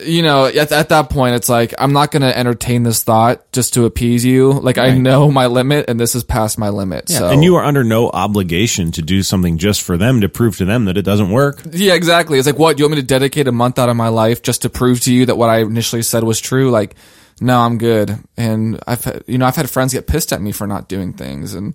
you 0.00 0.22
know, 0.22 0.46
at, 0.46 0.72
at 0.72 0.88
that 0.88 1.10
point, 1.10 1.34
it's 1.36 1.48
like 1.48 1.74
I'm 1.78 1.92
not 1.92 2.10
gonna 2.10 2.28
entertain 2.28 2.82
this 2.82 3.02
thought 3.02 3.50
just 3.52 3.74
to 3.74 3.84
appease 3.84 4.24
you. 4.24 4.52
Like 4.52 4.78
I 4.78 4.96
know 4.96 5.30
my 5.30 5.46
limit, 5.46 5.86
and 5.88 5.98
this 6.00 6.14
is 6.14 6.24
past 6.24 6.58
my 6.58 6.68
limit. 6.70 7.08
so 7.08 7.28
And 7.28 7.42
you 7.44 7.56
are 7.56 7.64
under 7.64 7.84
no 7.84 8.10
obligation 8.10 8.92
to 8.92 9.02
do 9.02 9.22
something 9.22 9.58
just 9.58 9.82
for 9.82 9.96
them 9.96 10.20
to 10.22 10.28
prove 10.28 10.56
to 10.58 10.64
them 10.64 10.84
that 10.86 10.96
it 10.96 11.02
doesn't 11.02 11.30
work. 11.30 11.62
Yeah, 11.72 11.94
exactly. 11.94 12.38
It's 12.38 12.46
like, 12.46 12.58
what? 12.58 12.76
Do 12.76 12.82
you 12.82 12.86
want 12.88 12.96
me 12.96 13.00
to 13.02 13.06
dedicate 13.06 13.48
a 13.48 13.52
month 13.52 13.78
out 13.78 13.88
of 13.88 13.96
my 13.96 14.08
life 14.08 14.42
just 14.42 14.62
to 14.62 14.70
prove 14.70 15.00
to 15.02 15.12
you 15.12 15.26
that 15.26 15.36
what 15.36 15.50
I 15.50 15.58
initially 15.58 16.02
said 16.02 16.24
was 16.24 16.40
true? 16.40 16.70
Like, 16.70 16.94
no, 17.40 17.58
I'm 17.60 17.78
good. 17.78 18.18
And 18.36 18.78
I've, 18.86 19.02
had- 19.04 19.24
you 19.26 19.38
know, 19.38 19.46
I've 19.46 19.56
had 19.56 19.68
friends 19.68 19.92
get 19.92 20.06
pissed 20.06 20.32
at 20.32 20.40
me 20.40 20.52
for 20.52 20.66
not 20.66 20.88
doing 20.88 21.12
things. 21.12 21.54
And 21.54 21.74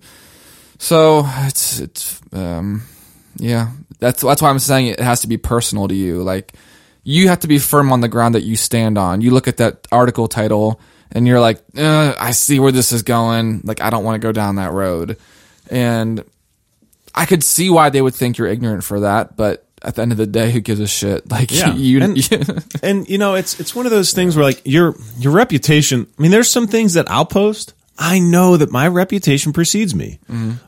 so 0.78 1.24
it's, 1.26 1.80
it's, 1.80 2.20
um, 2.32 2.82
yeah, 3.36 3.70
that's, 3.98 4.22
that's 4.22 4.40
why 4.42 4.48
I'm 4.50 4.58
saying 4.58 4.86
it 4.86 5.00
has 5.00 5.20
to 5.20 5.26
be 5.28 5.36
personal 5.36 5.86
to 5.88 5.94
you. 5.94 6.22
Like, 6.22 6.54
you 7.02 7.28
have 7.28 7.40
to 7.40 7.48
be 7.48 7.58
firm 7.58 7.92
on 7.92 8.00
the 8.00 8.08
ground 8.08 8.34
that 8.34 8.42
you 8.42 8.56
stand 8.56 8.98
on. 8.98 9.20
You 9.20 9.30
look 9.30 9.48
at 9.48 9.56
that 9.58 9.86
article 9.90 10.28
title 10.28 10.80
and 11.12 11.26
you're 11.26 11.40
like, 11.40 11.60
uh, 11.76 12.14
I 12.18 12.30
see 12.32 12.60
where 12.60 12.72
this 12.72 12.92
is 12.92 13.02
going. 13.02 13.62
Like, 13.64 13.80
I 13.80 13.90
don't 13.90 14.04
want 14.04 14.20
to 14.20 14.26
go 14.26 14.32
down 14.32 14.56
that 14.56 14.72
road. 14.72 15.16
And 15.70 16.24
I 17.14 17.24
could 17.26 17.42
see 17.42 17.70
why 17.70 17.90
they 17.90 18.02
would 18.02 18.14
think 18.14 18.38
you're 18.38 18.46
ignorant 18.48 18.84
for 18.84 19.00
that, 19.00 19.36
but 19.36 19.66
at 19.82 19.94
the 19.94 20.02
end 20.02 20.12
of 20.12 20.18
the 20.18 20.26
day, 20.26 20.50
who 20.52 20.60
gives 20.60 20.78
a 20.80 20.86
shit? 20.86 21.24
Like 21.30 21.50
Yeah. 21.50 21.74
you, 21.74 22.02
And- 22.02 22.64
and 22.82 23.08
you 23.08 23.18
know 23.18 23.34
it's 23.34 23.58
it's 23.58 23.74
one 23.74 23.86
of 23.86 23.92
those 23.92 24.12
things 24.12 24.36
where 24.36 24.44
like 24.44 24.60
your 24.64 24.94
your 25.18 25.32
reputation 25.32 26.06
i 26.18 26.22
mean 26.22 26.30
there's 26.30 26.50
some 26.50 26.66
things 26.66 26.94
that 26.94 27.10
i'll 27.10 27.24
post 27.24 27.72
i 27.98 28.18
know 28.18 28.56
that 28.56 28.70
my 28.70 28.88
reputation 28.88 29.52
precedes 29.52 29.94
me. 29.94 30.18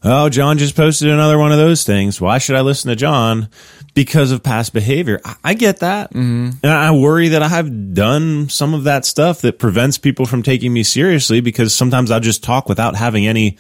Oh 0.03 0.29
john 0.29 0.59
just 0.59 0.77
posted 0.77 1.09
another 1.09 1.39
one 1.39 1.53
of 1.53 1.59
those 1.59 1.85
things. 1.85 2.21
Why 2.21 2.39
should 2.39 2.57
i 2.57 2.61
listen 2.61 2.89
to 2.91 2.97
john? 2.97 3.49
Because 3.95 4.33
of 4.33 4.43
past 4.43 4.73
behavior. 4.73 5.21
I, 5.25 5.37
I 5.45 5.55
get 5.55 5.81
that. 5.81 6.11
Mm-hmm. 6.11 6.59
And 6.63 6.73
i 6.73 6.91
worry 6.93 7.29
that 7.29 7.43
i've 7.43 7.95
done 7.95 8.49
some 8.49 8.75
of 8.75 8.85
that 8.85 9.05
stuff 9.05 9.41
that 9.43 9.59
prevents 9.59 9.99
people 9.99 10.27
from 10.27 10.43
taking 10.43 10.73
me 10.73 10.83
seriously 10.83 11.41
because 11.41 11.75
sometimes 11.75 12.11
i'll 12.11 12.21
just 12.21 12.43
talk 12.43 12.69
without 12.69 12.97
having 12.97 13.27
any 13.27 13.59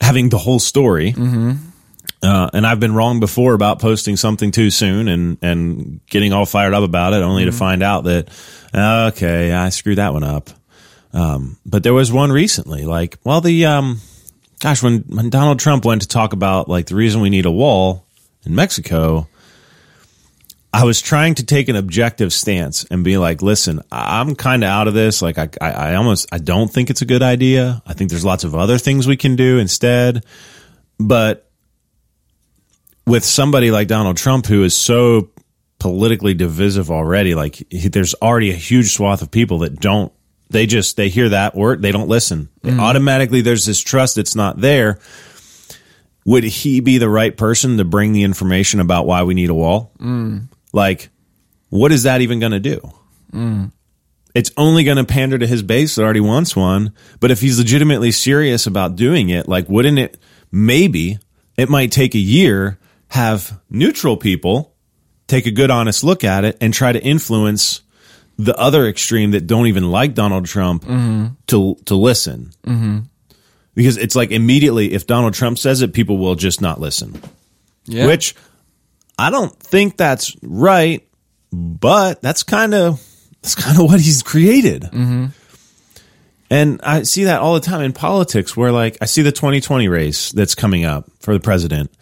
having 0.00 0.28
the 0.28 0.38
whole 0.38 0.58
story. 0.58 1.12
Mm-hmm. 1.12 1.52
Uh, 2.22 2.50
and 2.52 2.66
I've 2.66 2.80
been 2.80 2.94
wrong 2.94 3.20
before 3.20 3.54
about 3.54 3.80
posting 3.80 4.16
something 4.16 4.50
too 4.50 4.70
soon 4.70 5.08
and, 5.08 5.38
and 5.40 6.00
getting 6.06 6.32
all 6.32 6.44
fired 6.44 6.74
up 6.74 6.82
about 6.82 7.14
it 7.14 7.22
only 7.22 7.44
to 7.44 7.50
mm-hmm. 7.50 7.58
find 7.58 7.82
out 7.82 8.04
that, 8.04 8.28
okay, 8.74 9.52
I 9.52 9.70
screwed 9.70 9.98
that 9.98 10.12
one 10.12 10.24
up. 10.24 10.50
Um, 11.12 11.58
but 11.66 11.82
there 11.82 11.94
was 11.94 12.12
one 12.12 12.30
recently, 12.30 12.84
like, 12.84 13.18
well, 13.24 13.40
the, 13.40 13.66
um, 13.66 14.00
gosh, 14.60 14.82
when, 14.82 15.00
when 15.08 15.30
Donald 15.30 15.58
Trump 15.58 15.84
went 15.84 16.02
to 16.02 16.08
talk 16.08 16.32
about 16.32 16.68
like 16.68 16.86
the 16.86 16.94
reason 16.94 17.20
we 17.20 17.30
need 17.30 17.46
a 17.46 17.50
wall 17.50 18.06
in 18.44 18.54
Mexico, 18.54 19.26
I 20.72 20.84
was 20.84 21.02
trying 21.02 21.34
to 21.34 21.44
take 21.44 21.68
an 21.68 21.74
objective 21.74 22.32
stance 22.32 22.84
and 22.84 23.02
be 23.02 23.18
like, 23.18 23.42
listen, 23.42 23.80
I'm 23.90 24.36
kind 24.36 24.62
of 24.62 24.68
out 24.70 24.86
of 24.86 24.94
this. 24.94 25.20
Like, 25.20 25.36
I, 25.36 25.48
I, 25.60 25.70
I 25.70 25.94
almost, 25.96 26.28
I 26.30 26.38
don't 26.38 26.70
think 26.70 26.90
it's 26.90 27.02
a 27.02 27.06
good 27.06 27.24
idea. 27.24 27.82
I 27.84 27.92
think 27.92 28.10
there's 28.10 28.24
lots 28.24 28.44
of 28.44 28.54
other 28.54 28.78
things 28.78 29.08
we 29.08 29.16
can 29.16 29.34
do 29.34 29.58
instead. 29.58 30.24
But 31.00 31.50
with 33.04 33.24
somebody 33.24 33.72
like 33.72 33.88
Donald 33.88 34.16
Trump, 34.16 34.46
who 34.46 34.62
is 34.62 34.76
so 34.76 35.30
politically 35.80 36.34
divisive 36.34 36.88
already, 36.88 37.34
like 37.34 37.56
he, 37.68 37.88
there's 37.88 38.14
already 38.14 38.50
a 38.50 38.54
huge 38.54 38.92
swath 38.92 39.22
of 39.22 39.32
people 39.32 39.58
that 39.60 39.80
don't, 39.80 40.12
they 40.50 40.66
just, 40.66 40.96
they 40.96 41.08
hear 41.08 41.28
that 41.30 41.54
word, 41.54 41.82
they 41.82 41.92
don't 41.92 42.08
listen. 42.08 42.48
Mm. 42.62 42.80
Automatically, 42.80 43.40
there's 43.40 43.64
this 43.64 43.80
trust 43.80 44.16
that's 44.16 44.34
not 44.34 44.60
there. 44.60 44.98
Would 46.26 46.44
he 46.44 46.80
be 46.80 46.98
the 46.98 47.08
right 47.08 47.34
person 47.34 47.78
to 47.78 47.84
bring 47.84 48.12
the 48.12 48.24
information 48.24 48.80
about 48.80 49.06
why 49.06 49.22
we 49.22 49.34
need 49.34 49.50
a 49.50 49.54
wall? 49.54 49.92
Mm. 49.98 50.48
Like, 50.72 51.08
what 51.70 51.92
is 51.92 52.02
that 52.02 52.20
even 52.20 52.40
going 52.40 52.52
to 52.52 52.60
do? 52.60 52.92
Mm. 53.32 53.72
It's 54.34 54.52
only 54.56 54.84
going 54.84 54.98
to 54.98 55.04
pander 55.04 55.38
to 55.38 55.46
his 55.46 55.62
base 55.62 55.94
that 55.94 56.02
already 56.02 56.20
wants 56.20 56.54
one. 56.54 56.92
But 57.18 57.30
if 57.30 57.40
he's 57.40 57.58
legitimately 57.58 58.12
serious 58.12 58.66
about 58.66 58.96
doing 58.96 59.30
it, 59.30 59.48
like, 59.48 59.68
wouldn't 59.68 59.98
it 59.98 60.18
maybe 60.52 61.18
it 61.56 61.68
might 61.68 61.90
take 61.90 62.14
a 62.14 62.18
year, 62.18 62.78
have 63.08 63.60
neutral 63.70 64.16
people 64.16 64.74
take 65.26 65.46
a 65.46 65.50
good, 65.50 65.70
honest 65.70 66.04
look 66.04 66.24
at 66.24 66.44
it 66.44 66.58
and 66.60 66.74
try 66.74 66.92
to 66.92 67.02
influence 67.02 67.82
the 68.44 68.56
other 68.58 68.86
extreme 68.86 69.32
that 69.32 69.46
don't 69.46 69.66
even 69.66 69.90
like 69.90 70.14
Donald 70.14 70.46
Trump 70.46 70.84
to 71.46 71.76
to 71.86 71.94
listen. 71.94 72.52
Because 73.74 73.96
it's 73.96 74.16
like 74.16 74.30
immediately, 74.30 74.92
if 74.92 75.06
Donald 75.06 75.34
Trump 75.34 75.56
says 75.58 75.80
it, 75.80 75.92
people 75.92 76.18
will 76.18 76.34
just 76.34 76.60
not 76.60 76.80
listen 76.80 77.20
yeah. 77.90 78.06
which 78.06 78.34
I 79.18 79.30
don't 79.30 79.54
think 79.58 79.96
that's 79.96 80.36
right, 80.42 81.06
but 81.52 82.22
that's 82.22 82.42
kind 82.42 82.74
of 82.74 83.04
that's 83.42 83.54
kind 83.54 83.78
of 83.78 83.84
what 83.90 84.00
he's 84.00 84.22
created. 84.22 84.88
And 86.52 86.80
I 86.82 87.04
see 87.04 87.24
that 87.24 87.40
all 87.40 87.54
the 87.54 87.60
time 87.60 87.82
in 87.82 87.92
politics 87.92 88.56
where 88.56 88.72
like 88.72 88.98
I 89.00 89.04
see 89.04 89.22
the 89.22 89.32
2020 89.32 89.88
race 89.88 90.32
that's 90.32 90.54
coming 90.54 90.84
up 90.84 91.08
for 91.20 91.32
the 91.32 91.40
president 91.40 91.92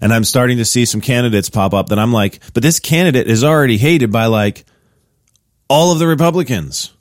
and 0.00 0.14
I'm 0.14 0.24
starting 0.24 0.58
to 0.58 0.64
see 0.64 0.84
some 0.86 1.00
candidates 1.00 1.50
pop 1.50 1.74
up 1.74 1.88
that 1.88 1.98
I'm 1.98 2.12
like, 2.12 2.40
but 2.54 2.62
this 2.62 2.80
candidate 2.80 3.26
is 3.28 3.44
already 3.44 3.76
hated 3.76 4.10
by 4.10 4.26
like 4.26 4.64
all 5.68 5.92
of 5.92 5.98
the 5.98 6.06
Republicans. 6.06 6.92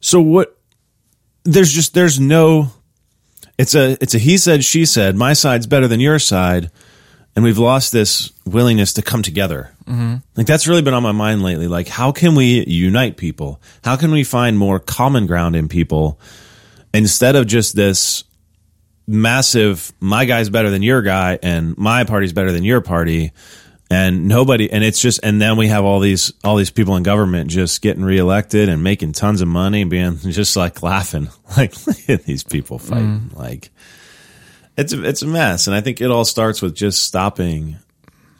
So 0.00 0.20
what 0.20 0.58
there's 1.44 1.72
just 1.72 1.94
there's 1.94 2.18
no 2.18 2.70
it's 3.58 3.74
a 3.74 3.96
it's 4.02 4.14
a 4.14 4.18
he 4.18 4.38
said 4.38 4.64
she 4.64 4.84
said 4.84 5.16
my 5.16 5.32
side's 5.32 5.66
better 5.66 5.88
than 5.88 6.00
your 6.00 6.18
side 6.18 6.70
and 7.36 7.44
we've 7.44 7.58
lost 7.58 7.92
this 7.92 8.32
willingness 8.46 8.94
to 8.94 9.02
come 9.02 9.22
together. 9.22 9.70
Mm-hmm. 9.84 10.16
Like 10.36 10.46
that's 10.46 10.66
really 10.66 10.80
been 10.80 10.94
on 10.94 11.02
my 11.02 11.12
mind 11.12 11.42
lately. 11.42 11.68
Like, 11.68 11.86
how 11.86 12.10
can 12.10 12.34
we 12.34 12.64
unite 12.66 13.18
people? 13.18 13.60
How 13.84 13.96
can 13.96 14.10
we 14.10 14.24
find 14.24 14.58
more 14.58 14.80
common 14.80 15.26
ground 15.26 15.54
in 15.54 15.68
people 15.68 16.18
instead 16.94 17.36
of 17.36 17.46
just 17.46 17.76
this 17.76 18.24
massive 19.06 19.92
"my 20.00 20.24
guy's 20.24 20.48
better 20.48 20.70
than 20.70 20.82
your 20.82 21.02
guy" 21.02 21.38
and 21.42 21.76
"my 21.76 22.04
party's 22.04 22.32
better 22.32 22.52
than 22.52 22.64
your 22.64 22.80
party"? 22.80 23.32
And 23.88 24.26
nobody, 24.26 24.70
and 24.70 24.82
it's 24.82 25.00
just, 25.00 25.20
and 25.22 25.40
then 25.40 25.56
we 25.56 25.68
have 25.68 25.84
all 25.84 26.00
these, 26.00 26.32
all 26.42 26.56
these 26.56 26.70
people 26.70 26.96
in 26.96 27.04
government 27.04 27.50
just 27.50 27.82
getting 27.82 28.04
reelected 28.04 28.68
and 28.68 28.82
making 28.82 29.12
tons 29.12 29.40
of 29.40 29.48
money, 29.48 29.82
and 29.82 29.90
being 29.90 30.18
just 30.18 30.56
like 30.56 30.82
laughing, 30.82 31.28
like 31.56 31.72
these 31.74 32.42
people 32.42 32.78
fighting, 32.78 33.30
mm. 33.30 33.36
like 33.36 33.70
it's 34.76 34.92
a, 34.92 35.04
it's 35.04 35.22
a 35.22 35.26
mess, 35.26 35.68
and 35.68 35.76
I 35.76 35.80
think 35.80 36.00
it 36.00 36.10
all 36.10 36.24
starts 36.24 36.60
with 36.60 36.74
just 36.74 37.04
stopping 37.04 37.76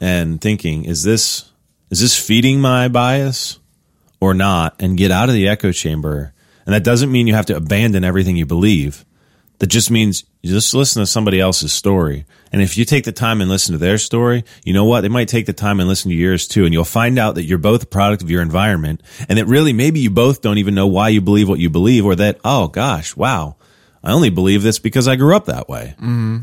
and 0.00 0.40
thinking: 0.40 0.84
is 0.84 1.04
this 1.04 1.50
is 1.90 2.00
this 2.00 2.18
feeding 2.18 2.60
my 2.60 2.88
bias 2.88 3.58
or 4.20 4.34
not? 4.34 4.76
And 4.80 4.98
get 4.98 5.10
out 5.10 5.28
of 5.28 5.34
the 5.34 5.48
echo 5.48 5.72
chamber. 5.72 6.32
And 6.64 6.74
that 6.74 6.84
doesn't 6.84 7.12
mean 7.12 7.26
you 7.26 7.34
have 7.34 7.46
to 7.46 7.56
abandon 7.56 8.02
everything 8.02 8.36
you 8.36 8.46
believe. 8.46 9.04
That 9.58 9.68
just 9.68 9.90
means 9.90 10.24
you 10.42 10.50
just 10.50 10.74
listen 10.74 11.00
to 11.00 11.06
somebody 11.06 11.40
else's 11.40 11.72
story. 11.72 12.26
And 12.52 12.60
if 12.60 12.76
you 12.76 12.84
take 12.84 13.04
the 13.04 13.12
time 13.12 13.40
and 13.40 13.48
listen 13.48 13.72
to 13.72 13.78
their 13.78 13.96
story, 13.96 14.44
you 14.64 14.74
know 14.74 14.84
what? 14.84 15.00
They 15.00 15.08
might 15.08 15.28
take 15.28 15.46
the 15.46 15.54
time 15.54 15.80
and 15.80 15.88
listen 15.88 16.10
to 16.10 16.16
yours 16.16 16.46
too. 16.46 16.64
And 16.64 16.74
you'll 16.74 16.84
find 16.84 17.18
out 17.18 17.36
that 17.36 17.44
you're 17.44 17.56
both 17.56 17.82
a 17.82 17.86
product 17.86 18.22
of 18.22 18.30
your 18.30 18.42
environment. 18.42 19.02
And 19.28 19.38
that 19.38 19.46
really 19.46 19.72
maybe 19.72 20.00
you 20.00 20.10
both 20.10 20.42
don't 20.42 20.58
even 20.58 20.74
know 20.74 20.86
why 20.86 21.08
you 21.08 21.22
believe 21.22 21.48
what 21.48 21.58
you 21.58 21.70
believe 21.70 22.04
or 22.04 22.14
that, 22.16 22.38
oh 22.44 22.68
gosh, 22.68 23.16
wow, 23.16 23.56
I 24.04 24.12
only 24.12 24.28
believe 24.30 24.62
this 24.62 24.78
because 24.78 25.08
I 25.08 25.16
grew 25.16 25.34
up 25.34 25.46
that 25.46 25.68
way. 25.68 25.94
Mm-hmm. 25.96 26.38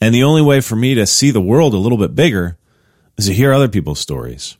And 0.00 0.14
the 0.14 0.24
only 0.24 0.42
way 0.42 0.60
for 0.60 0.74
me 0.74 0.96
to 0.96 1.06
see 1.06 1.30
the 1.30 1.40
world 1.40 1.72
a 1.72 1.78
little 1.78 1.98
bit 1.98 2.14
bigger 2.14 2.58
is 3.16 3.26
to 3.26 3.32
hear 3.32 3.52
other 3.52 3.68
people's 3.68 4.00
stories. 4.00 4.56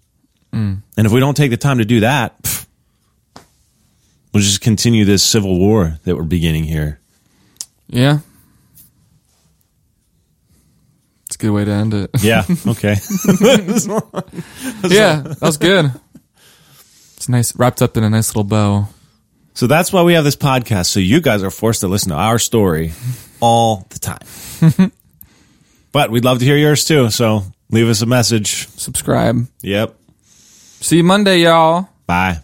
And 0.96 1.06
if 1.06 1.12
we 1.12 1.20
don't 1.20 1.36
take 1.36 1.50
the 1.50 1.56
time 1.56 1.78
to 1.78 1.84
do 1.84 2.00
that, 2.00 2.40
pff, 2.42 2.66
we'll 4.32 4.42
just 4.42 4.60
continue 4.60 5.04
this 5.04 5.22
civil 5.22 5.58
war 5.58 5.98
that 6.04 6.14
we're 6.14 6.22
beginning 6.22 6.64
here. 6.64 7.00
Yeah. 7.90 8.18
It's 11.26 11.36
a 11.36 11.38
good 11.38 11.50
way 11.50 11.64
to 11.64 11.70
end 11.70 11.94
it. 11.94 12.10
Yeah. 12.20 12.44
Okay. 12.66 12.94
yeah, 14.88 15.20
that 15.22 15.38
was 15.40 15.56
good. 15.56 15.92
It's 17.16 17.28
nice, 17.28 17.54
wrapped 17.56 17.82
up 17.82 17.96
in 17.96 18.04
a 18.04 18.10
nice 18.10 18.28
little 18.30 18.44
bow. 18.44 18.88
so 19.54 19.66
that's 19.66 19.92
why 19.92 20.02
we 20.02 20.14
have 20.14 20.24
this 20.24 20.36
podcast. 20.36 20.86
So 20.86 21.00
you 21.00 21.20
guys 21.20 21.42
are 21.42 21.50
forced 21.50 21.80
to 21.80 21.88
listen 21.88 22.10
to 22.10 22.16
our 22.16 22.38
story 22.38 22.92
all 23.40 23.86
the 23.90 23.98
time. 23.98 24.92
but 25.92 26.10
we'd 26.10 26.24
love 26.24 26.38
to 26.38 26.44
hear 26.44 26.56
yours 26.56 26.84
too. 26.84 27.10
So 27.10 27.42
leave 27.70 27.88
us 27.88 28.00
a 28.02 28.06
message. 28.06 28.68
Subscribe. 28.68 29.46
Yep. 29.62 29.96
See 30.80 30.98
you 30.98 31.04
Monday, 31.04 31.40
y'all. 31.40 31.88
Bye. 32.06 32.38